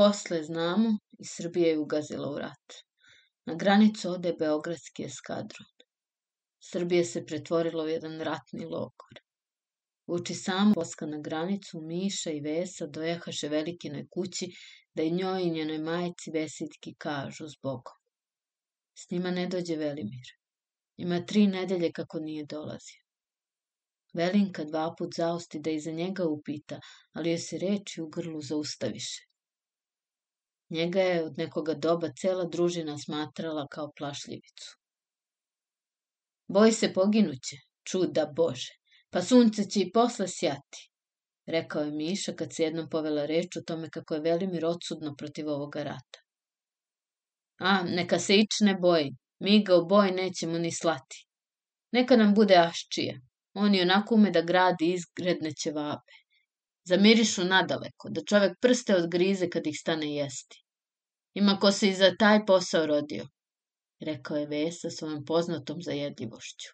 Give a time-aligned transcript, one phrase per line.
[0.00, 2.74] posle znamo i Srbija je ugazila u rat.
[3.46, 5.68] Na granicu ode Beogradski eskadron.
[6.68, 9.20] Srbija se pretvorila u jedan ratni logor.
[10.06, 14.50] Uči samo poska na granicu, Miša i Vesa dojahaše velikinoj kući
[14.94, 18.00] da i njoj i njenoj majici Vesitki kažu zbogom.
[18.98, 20.36] S njima ne dođe Velimir.
[20.96, 23.02] Ima tri nedelje kako nije dolazio.
[24.14, 26.80] Velinka dva put zaosti da iza njega upita,
[27.12, 29.29] ali joj se reči u grlu zaustaviše.
[30.70, 34.76] Njega je od nekoga doba cela družina smatrala kao plašljivicu.
[36.48, 37.56] Boj se poginuće,
[37.90, 38.72] čuda Bože,
[39.10, 40.90] pa sunce će i posle sjati,
[41.46, 45.48] rekao je Miša kad se jednom povela reč o tome kako je Velimir odsudno protiv
[45.48, 46.22] ovoga rata.
[47.58, 49.10] A, neka se ič ne boji,
[49.40, 51.26] mi ga u boj nećemo ni slati.
[51.92, 53.20] Neka nam bude aščija,
[53.54, 56.20] on je onako ume da gradi izgredne ćevape.
[56.90, 60.64] Zamirišu nadaleko, da čovek prste odgrize kad ih stane jesti.
[61.34, 63.26] Ima ko se i za taj posao rodio,
[64.00, 66.72] rekao je Vesa svojom poznatom zajedljivošću.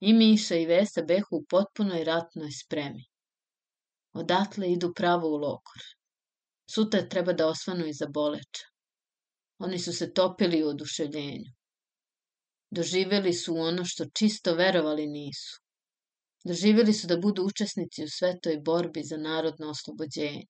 [0.00, 3.04] I Miša i Vesa behu u potpunoj ratnoj spremi.
[4.12, 5.82] Odatle idu pravo u logor.
[6.70, 8.66] Sutra treba da osvanu iza boleča.
[9.58, 11.52] Oni su se topili u oduševljenju.
[12.70, 15.62] Doživeli su ono što čisto verovali nisu.
[16.44, 20.44] Doživeli su da budu učesnici u svetoj borbi za narodno oslobođenje.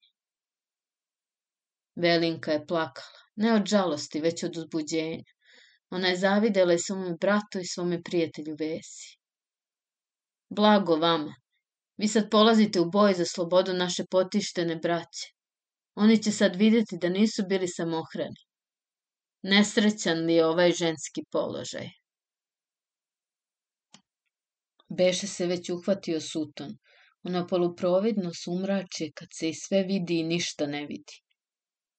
[1.97, 5.25] Velinka je plakala, ne od žalosti, već od uzbuđenja.
[5.91, 9.19] Ona je zavidela i svome bratu i svome prijatelju Vesi.
[10.49, 11.35] Blago vama.
[11.97, 15.33] Vi sad polazite u boj za slobodu naše potištene braće.
[15.95, 18.45] Oni će sad videti da nisu bili samohrani.
[19.43, 21.98] Nesrećan li je ovaj ženski položaj?
[24.99, 26.77] Beše se već uhvatio suton.
[27.23, 31.19] Ono poluprovidno sumračje kad se i sve vidi i ništa ne vidi.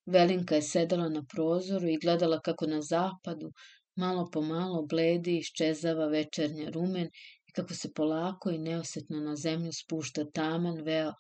[0.05, 3.51] Velinka je sedala na prozoru i gledala kako na zapadu,
[3.95, 7.07] malo po malo bledi iščezava večernja rumen
[7.47, 11.13] i kako se polako i neosetno na zemlju spušta taman veo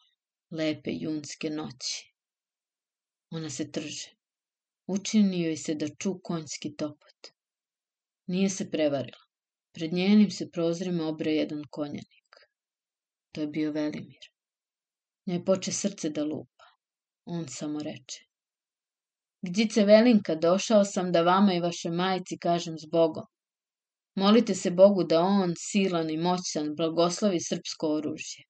[0.51, 2.13] lepe junske noći.
[3.29, 4.11] Ona se trže.
[4.87, 7.33] Učini joj se da ču konjski topot.
[8.27, 9.28] Nije se prevarila.
[9.71, 12.35] Pred njenim se prozorima obre jedan konjanik.
[13.31, 14.29] To je bio Velimir.
[15.25, 16.65] Njoj poče srce da lupa.
[17.25, 18.25] On samo reče.
[19.41, 23.25] Gdice Velinka, došao sam da vama i vaše majici kažem zbogom.
[24.15, 28.43] Molite se Bogu da on, silan i moćan, blagoslovi srpsko oružje.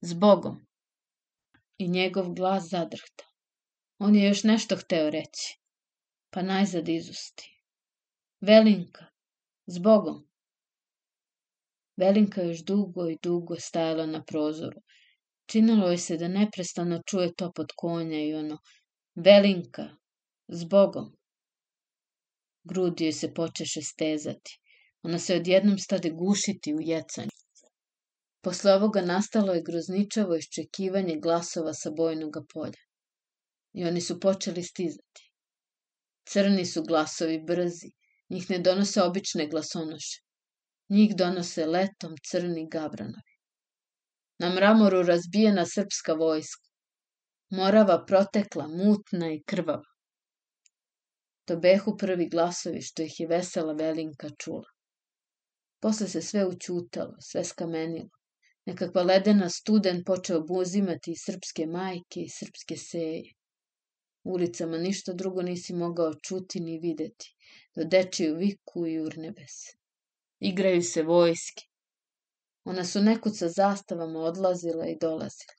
[0.00, 0.66] Zbogom.
[1.78, 3.24] I njegov glas zadrhta.
[3.98, 5.58] On je još nešto hteo reći.
[6.30, 7.62] Pa najzad izusti.
[8.40, 9.04] Velinka,
[9.66, 10.28] zbogom.
[11.96, 14.80] Velinka još dugo i dugo stajala na prozoru.
[15.46, 18.58] Činilo joj se da neprestano čuje topot konja i ono
[19.14, 19.88] Velinka,
[20.48, 21.16] Zbogom.
[22.64, 24.58] Grudi joj se počeše stezati.
[25.02, 27.30] Ona se odjednom stade gušiti u jecanju.
[28.42, 32.82] Posle ovoga nastalo je grozničavo iščekivanje glasova sa bojnoga polja.
[33.72, 35.32] I oni su počeli stizati.
[36.28, 37.90] Crni su glasovi brzi,
[38.30, 40.25] njih ne donose obične glasonoše.
[40.88, 43.34] Njih donose letom crni gabranovi.
[44.38, 46.68] Na mramoru razbijena srpska vojska.
[47.50, 49.92] Morava protekla, mutna i krvava.
[51.44, 54.70] To behu prvi glasovi što ih je vesela Velinka čula.
[55.80, 58.10] Posle se sve učutalo, sve skamenilo.
[58.66, 63.34] Nekakva ledena studen počeo buzimati i srpske majke i srpske seje.
[64.24, 67.34] Ulicama ništa drugo nisi mogao čuti ni videti,
[67.76, 69.52] do dečiju viku i urnebes.
[70.40, 71.64] Igraju se vojske.
[72.64, 75.54] Ona su nekud sa zastavama odlazila i dolazila.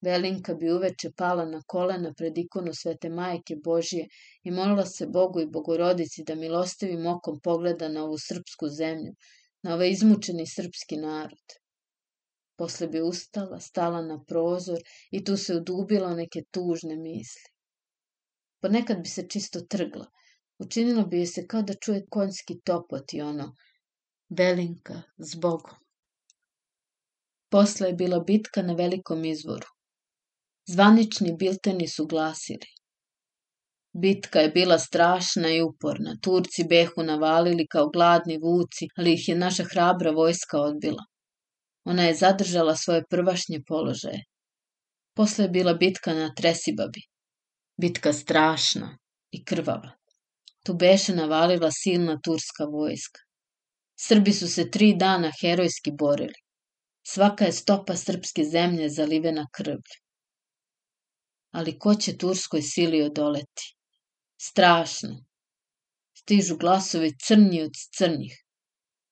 [0.00, 4.06] Velinka bi uveče pala na kolena pred ikonu Svete Majke Božije
[4.44, 9.14] i molila se Bogu i Bogorodici da milostivim okom pogleda na ovu srpsku zemlju,
[9.62, 11.56] na ovaj izmučeni srpski narod.
[12.58, 14.78] Posle bi ustala, stala na prozor
[15.10, 17.50] i tu se udubila neke tužne misli.
[18.60, 20.06] Ponekad bi se čisto trgla.
[20.58, 23.54] Učinilo bi je se kao da čuje konjski topot i ono
[24.28, 25.76] Velinka, zbogom.
[27.50, 29.68] Posle je bila bitka na velikom izvoru.
[30.66, 32.68] Zvanični bilteni su glasili.
[33.92, 36.16] Bitka je bila strašna i uporna.
[36.22, 41.04] Turci behu navalili kao gladni vuci, ali ih je naša hrabra vojska odbila.
[41.84, 44.24] Ona je zadržala svoje prvašnje položaje.
[45.14, 47.00] Posle je bila bitka na Tresibabi.
[47.80, 48.98] Bitka strašna
[49.30, 49.97] i krvava.
[50.64, 53.20] Tu beše navalila silna turska vojska.
[54.00, 56.40] Srbi su se tri dana herojski borili.
[57.06, 59.98] Svaka je stopa srpske zemlje zalivena krvlju
[61.50, 63.74] ali ko će Turskoj sili odoleti?
[64.40, 65.24] Strašno.
[66.14, 68.44] Stižu glasovi crnji od crnjih.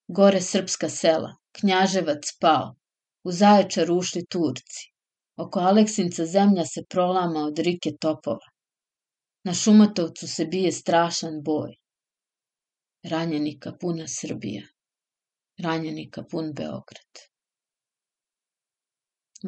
[0.09, 2.75] Gore srpska sela, knjaževac pao,
[3.25, 4.85] u Zaječar ušli Turci.
[5.37, 8.47] Oko Aleksinca zemlja se prolama od rike topova.
[9.47, 11.75] Na Šumatovcu se bije strašan boj.
[13.11, 14.63] Ranjenika puna Srbija.
[15.65, 17.21] Ranjenika pun Beograd.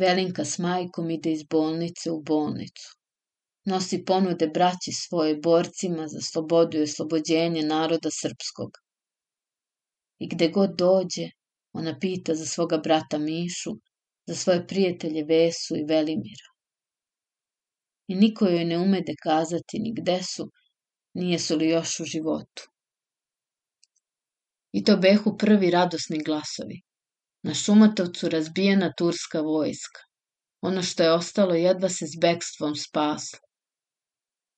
[0.02, 2.92] Velinka s majkom ide iz bolnice u bolnicu.
[3.64, 8.70] Nosi ponude braći svoje borcima za slobodu i oslobođenje naroda srpskog.
[10.18, 11.30] I gde god dođe,
[11.72, 13.74] ona pita za svoga brata Mišu,
[14.26, 16.57] za svoje prijatelje Vesu i Velimira.
[18.08, 20.50] I niko joj ne umede kazati ni gde su,
[21.14, 22.62] nije su li još u životu.
[24.72, 26.80] I to behu prvi radosni glasovi.
[27.42, 30.00] Na Šumatovcu razbijena turska vojska.
[30.60, 33.38] Ono što je ostalo jedva se s bekstvom spaslo.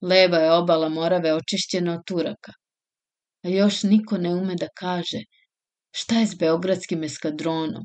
[0.01, 2.53] Leva je obala Morave očišćena od Turaka.
[3.45, 5.21] A još niko ne ume da kaže
[5.91, 7.85] šta je s beogradskim eskadronom.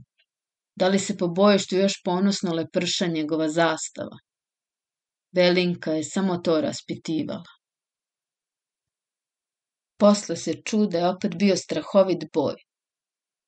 [0.76, 4.18] Da li se po bojištu još ponosno leprša njegova zastava?
[5.36, 7.44] Velinka je samo to raspitivala.
[10.00, 12.56] Posle se ču da je opet bio strahovit boj.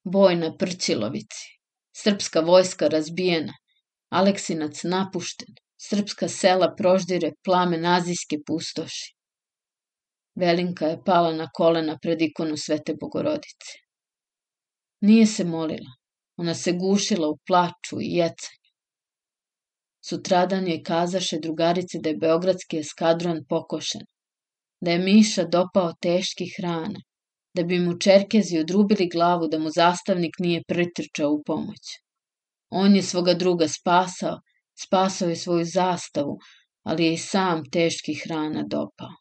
[0.03, 1.47] Boj na Prćilovici.
[1.97, 3.53] Srpska vojska razbijena.
[4.09, 5.55] Aleksinac napušten.
[5.89, 9.13] Srpska sela proždire plame nazijske pustoši.
[10.35, 13.73] Velinka je pala na kolena pred ikonu Svete Bogorodice.
[15.01, 15.93] Nije se molila.
[16.37, 18.66] Ona se gušila u plaču i jecanju.
[20.09, 24.05] Sutradan joj kazaše drugarice da je beogradski eskadron pokošen,
[24.81, 27.01] da je Miša dopao teški hrana,
[27.55, 31.97] da bi mu čerkezi odrubili glavu da mu zastavnik nije pritrčao u pomoć.
[32.69, 34.39] On je svoga druga spasao,
[34.85, 36.37] spasao je svoju zastavu,
[36.83, 39.15] ali je i sam teških hrana dopao.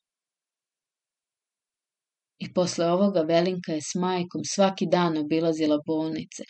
[2.38, 6.44] I posle ovoga Velinka je s majkom svaki dan obilazila bolnice,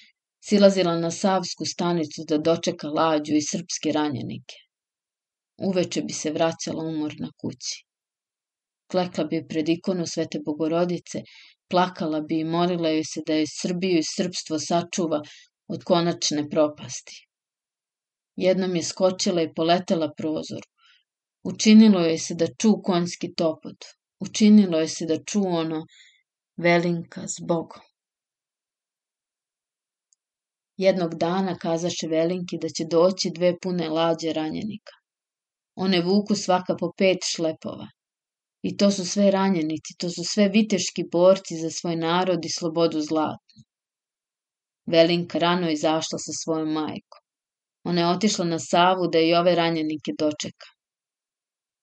[0.48, 4.56] silazila na Savsku stanicu da dočeka lađu i srpske ranjenike.
[5.58, 7.84] Uveče bi se vraćala umorna kući.
[8.90, 11.22] Klekla bi pred ikonu Svete Bogorodice
[11.68, 15.18] Plakala bi i molila joj se da je Srbiju i srpstvo sačuva
[15.74, 17.16] od konačne propasti.
[18.36, 20.68] Jednom je skočila i poletela prozoru.
[21.42, 23.90] Učinilo joj se da ču konjski topot.
[24.20, 25.82] Učinilo je se da ču ono
[26.56, 27.82] Velinka s Bogom.
[30.76, 34.96] Jednog dana kazaše Velinki da će doći dve pune lađe ranjenika.
[35.74, 37.88] One vuku svaka po pet šlepova.
[38.62, 43.00] I to su sve ranjenici, to su sve viteški borci za svoj narod i slobodu
[43.00, 43.62] zlatnu.
[44.86, 47.22] Velinka rano izašla sa svojom majkom.
[47.84, 50.70] Ona je otišla na Savu da i ove ranjenike dočeka.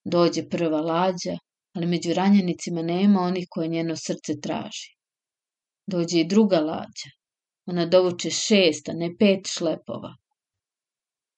[0.06, 1.38] Dođe prva lađa,
[1.74, 4.90] ali među ranjenicima nema onih koje njeno srce traži.
[5.88, 7.10] Dođe i druga lađa.
[7.65, 10.15] Ona dovuče šest, a ne pet šlepova.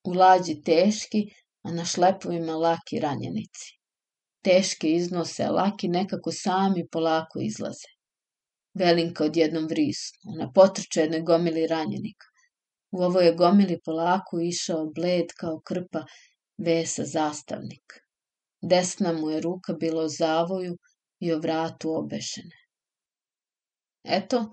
[0.03, 1.25] U lađi teški,
[1.63, 3.75] a na šlepovima laki ranjenici
[4.45, 7.91] teške iznose, a laki nekako sami polako izlaze.
[8.73, 12.27] Velinka odjednom vrisnu, ona potrče jednoj gomili ranjenika.
[12.91, 16.03] U ovoj je gomili polako išao bled kao krpa
[16.57, 17.97] vesa zastavnik.
[18.61, 20.77] Desna mu je ruka bila o zavoju
[21.19, 22.61] i o vratu obešene.
[24.03, 24.43] Eto,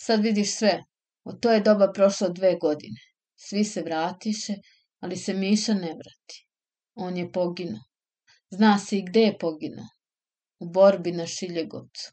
[0.00, 0.84] sad vidiš sve.
[1.24, 3.00] Od to je doba prošlo dve godine.
[3.36, 4.54] Svi se vratiše,
[5.00, 6.46] ali se Miša ne vrati.
[6.94, 7.80] On je poginuo.
[8.50, 9.86] Zna se i gde je poginuo.
[10.58, 12.12] U borbi na Šiljegovcu.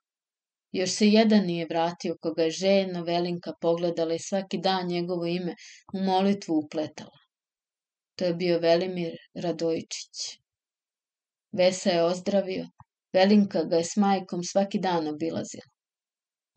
[0.72, 5.56] Još se jedan nije vratio, koga je ženo Velinka pogledala i svaki dan njegovo ime
[5.94, 7.20] u molitvu upletala.
[8.16, 10.40] To je bio Velimir Radojčić.
[11.52, 12.68] Vesa je ozdravio,
[13.14, 15.77] Velinka ga je s majkom svaki dan obilazila.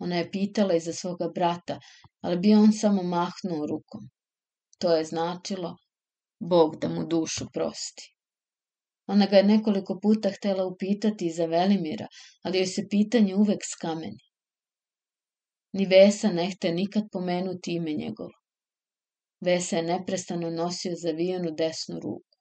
[0.00, 1.78] Ona je pitala i za svoga brata,
[2.21, 4.09] ali bi on samo mahnuo rukom.
[4.78, 5.76] To je značilo
[6.40, 8.07] Bog da mu dušu prosti.
[9.07, 12.07] Ona ga je nekoliko puta htela upitati za Velimira,
[12.42, 14.25] ali joj se pitanje uvek skameni.
[15.73, 18.37] Ni Vesa ne hte nikad pomenuti ime njegovo.
[19.40, 22.37] Vesa je neprestano nosio zavijenu desnu ruku.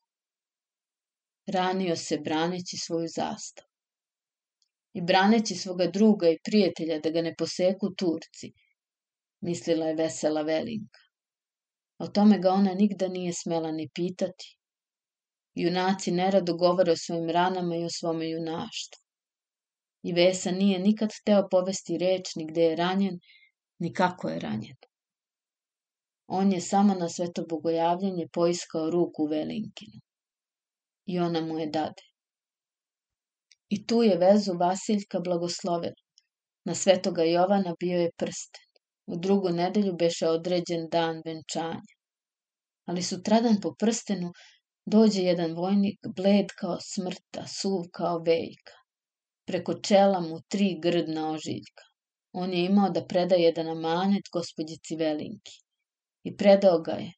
[1.47, 3.68] Ranio se braneći svoju zastavu.
[4.93, 8.51] I braneći svoga druga i prijatelja da ga ne poseku Turci,
[9.41, 11.03] mislila je vesela Velinka.
[11.99, 14.59] O tome ga ona nigda nije smela ni pitati,
[15.55, 18.99] Junaci nerado govore o svojim ranama i o svome junaštvu.
[20.03, 23.19] I Vesa nije nikad hteo povesti reč ni gde je ranjen,
[23.79, 24.77] ni kako je ranjen.
[26.27, 29.99] On je samo na sveto bogojavljanje poiskao ruku Velinkinu.
[31.05, 32.03] i ona mu je dade.
[33.69, 36.01] I tu je vezu Vasiljka blagoslovila.
[36.65, 38.65] Na svetoga Jovana bio je prsten.
[39.05, 41.95] U drugu nedelju beše određen dan venčanja.
[42.85, 44.31] Ali sutradan po prstenu
[44.85, 48.77] dođe jedan vojnik, bled kao smrta, suv kao vejka.
[49.45, 51.85] Preko čela mu tri grdna ožiljka.
[52.31, 55.55] On je imao da preda jedan amanet gospođici Velinki.
[56.23, 57.13] I predao ga je.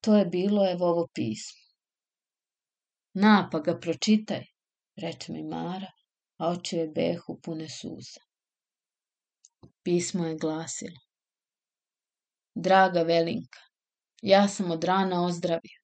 [0.00, 1.62] To je bilo evo ovo pismo.
[3.14, 4.44] Na, pa ga pročitaj,
[4.96, 5.90] reče mi Mara,
[6.38, 8.20] a oči je behu pune suza.
[9.82, 11.00] Pismo je glasilo.
[12.54, 13.60] Draga Velinka,
[14.22, 15.80] ja sam od rana ozdravio.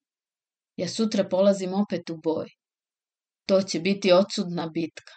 [0.77, 2.49] Ja sutra polazim opet u boj.
[3.49, 5.13] To će biti odsudna bitka.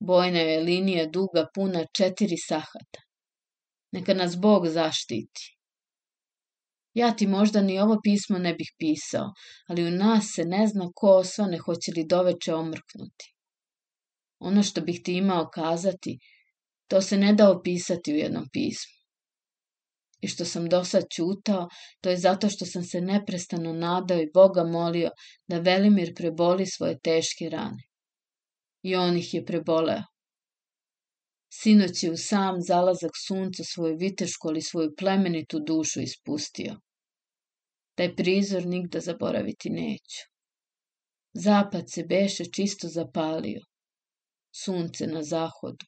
[0.00, 3.02] Bojna je linija duga puna četiri sahata.
[3.92, 5.56] Neka nas Bog zaštiti.
[6.94, 9.32] Ja ti možda ni ovo pismo ne bih pisao,
[9.68, 13.34] ali u nas se ne zna ko osvane hoće li doveče omrknuti.
[14.38, 16.18] Ono što bih ti imao kazati,
[16.88, 18.94] to se ne da opisati u jednom pismu.
[20.20, 21.68] I što sam do sad čutao,
[22.00, 25.10] to je zato što sam se neprestano nadao i Boga molio
[25.48, 27.82] da Velimir preboli svoje teške rane.
[28.82, 30.13] I on ih je preboleo.
[31.56, 36.76] Sinoć je u sam zalazak sunca svoju vitešku, ali svoju plemenitu dušu ispustio.
[37.94, 40.22] Taj prizor nigda zaboraviti neću.
[41.34, 43.60] Zapad se beše čisto zapalio.
[44.62, 45.86] Sunce na zahodu.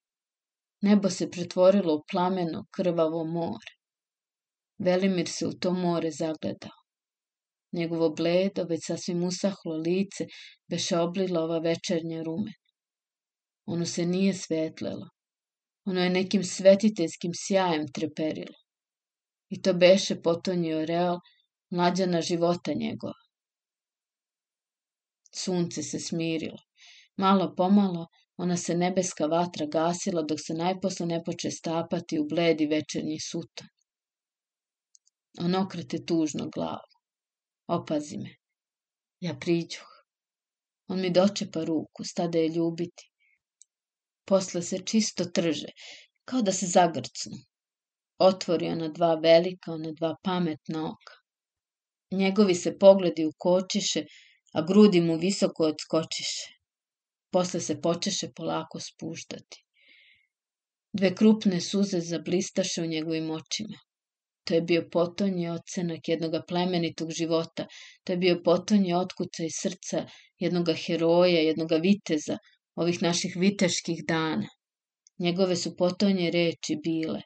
[0.83, 3.73] Nebo se pretvorilo u plameno krvavo more.
[4.79, 6.79] Velimir se u to more zagledao.
[7.73, 10.27] Njegovo bledo, već sasvim usahlo lice,
[10.71, 12.55] beše oblila ova večernja rumen.
[13.67, 15.16] Ono se nije svetlelo.
[15.87, 18.59] Ono je nekim svetiteljskim sjajem treperilo.
[19.49, 21.19] I to beše potonjio real
[21.71, 23.23] mlađana života njegova.
[25.35, 26.59] Sunce se smirilo.
[27.17, 32.67] Malo pomalo ona se nebeska vatra gasila dok se najposle ne poče stapati u bledi
[32.67, 33.69] večernji sutan.
[35.41, 36.97] On okrete tužno glavu.
[37.67, 38.37] Opazi me.
[39.21, 39.93] Ja priđuh.
[40.89, 43.11] On mi dočepa ruku, stade je ljubiti.
[44.27, 45.69] Posle se čisto trže,
[46.25, 47.37] kao da se zagrcnu.
[48.19, 51.15] Otvori ona dva velika, ona dva pametna oka.
[52.11, 54.05] Njegovi se pogledi ukočiše,
[54.55, 56.53] a grudi mu visoko odskočiše.
[57.31, 59.65] Posle se počeše polako spuštati.
[60.93, 63.79] Dve krupne suze zablistaše u njegovim očima.
[64.45, 67.67] To je bio potonji ocenak jednog plemenitog života.
[68.05, 70.07] To je bio potonji otkucaj srca
[70.39, 72.39] jednog heroja, jednog viteza,
[72.77, 74.49] ovih naših viteških dana.
[75.19, 77.23] Njegove su potonje reči bile.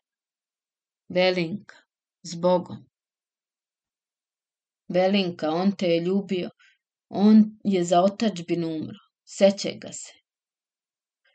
[1.09, 1.77] Velinka,
[2.23, 2.85] zbogom.
[4.89, 6.51] Velinka, on te je ljubio,
[7.09, 10.13] on je za otačbinu umro, sećaj ga se.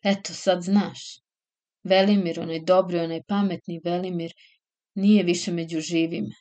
[0.03, 0.99] Eto, sad znaš.
[1.83, 4.33] Velimir, onaj dobri, onaj pametni Velimir,
[4.95, 6.35] nije više među živima.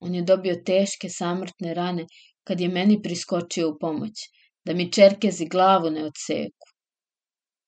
[0.00, 2.06] On je dobio teške samrtne rane
[2.44, 4.12] kad je meni priskočio u pomoć,
[4.64, 6.65] da mi čerkezi glavu ne odseku.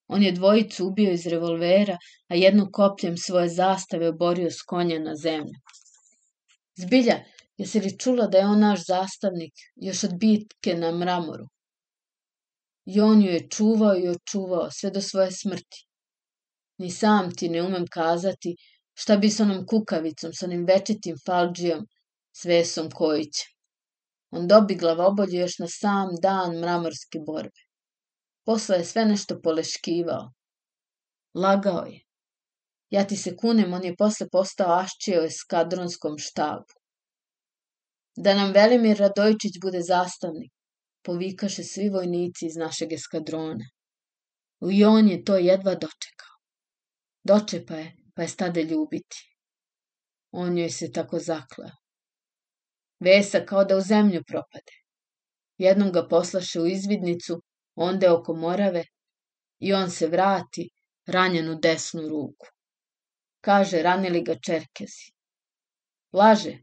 [0.09, 1.97] On je dvojicu ubio iz revolvera,
[2.27, 5.59] a jednu kopljem svoje zastave oborio s konja na zemlju.
[6.75, 7.19] Zbilja,
[7.59, 11.47] Jesi li čula da je on naš zastavnik, još od bitke na mramoru?
[12.85, 15.81] I on ju je čuvao i očuvao sve do svoje smrti.
[16.77, 18.55] Ni sam ti ne umem kazati
[18.93, 21.83] šta bi s onom kukavicom, s onim večitim falđijom,
[22.41, 23.51] s Vesom Kojićem.
[24.31, 27.68] On dobi glavobolju još na sam dan mramorske borbe.
[28.49, 30.31] Posle je sve nešto poleškivao.
[31.33, 31.99] Lagao je.
[32.89, 36.73] Ja ti se kunem, on je posle postao aščio u eskadronskom štabu.
[38.15, 40.49] Da nam Velimir Radojčić bude zastavnik,
[41.05, 43.67] povikaše svi vojnici iz našeg eskadrona.
[44.71, 46.33] I on je to jedva dočekao.
[47.23, 49.19] Dočepa je, pa je stade ljubiti.
[50.31, 51.75] On joj se tako zakleo.
[52.99, 54.81] Vesa kao da u zemlju propade.
[55.57, 57.41] Jednom ga poslaše u izvidnicu,
[57.79, 58.83] onda oko Morave
[59.59, 60.69] i on se vrati,
[61.05, 62.47] ranjen u desnu ruku.
[63.41, 65.11] Kaže, ranili ga čerkezi.
[66.13, 66.57] Laže,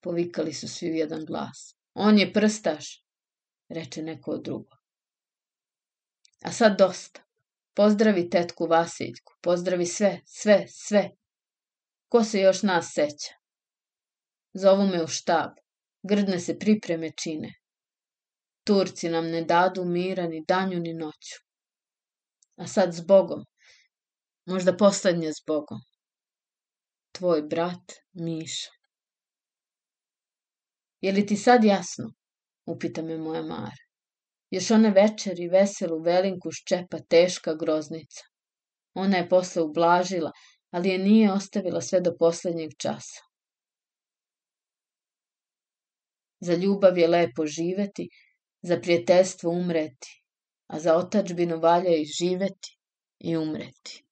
[0.00, 1.76] Povikali su svi u jedan glas.
[1.94, 3.04] On je prstaš,
[3.68, 4.76] reče neko od drugo.
[6.44, 7.22] A sad dosta.
[7.74, 11.10] Pozdravi tetku Vasiljku, pozdravi sve, sve, sve.
[12.08, 13.34] Ko se još nas seća?
[14.52, 15.50] Zovu me u štab,
[16.02, 17.59] grdne se pripreme čine.
[18.64, 21.38] Turci nam ne dadu mira ni danju ni noću.
[22.56, 23.44] A sad s Bogom,
[24.46, 25.80] možda poslednje s Bogom.
[27.12, 28.70] Tvoj brat Miša.
[31.00, 32.12] Je li ti sad jasno?
[32.66, 33.84] Upita me moja Mara.
[34.50, 38.24] Još one večeri veselu velinku ščepa teška groznica.
[38.94, 40.32] Ona je posle ublažila,
[40.70, 43.22] ali je nije ostavila sve do poslednjeg časa.
[46.40, 48.08] Za ljubav je lepo živeti,
[48.62, 50.24] Za prijateljstvo umreti,
[50.66, 52.78] a za otačbinu valja i živeti
[53.18, 54.04] i umreti.